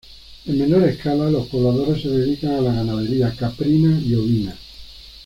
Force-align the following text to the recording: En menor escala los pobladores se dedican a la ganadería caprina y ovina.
En 0.47 0.57
menor 0.57 0.81
escala 0.85 1.29
los 1.29 1.45
pobladores 1.45 2.01
se 2.01 2.09
dedican 2.09 2.53
a 2.53 2.61
la 2.61 2.73
ganadería 2.73 3.35
caprina 3.37 3.99
y 4.03 4.15
ovina. 4.15 4.55